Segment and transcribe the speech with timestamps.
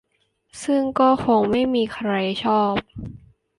[0.63, 2.09] ซึ่งก็คงไม่มีใคร
[2.43, 2.75] ชอบ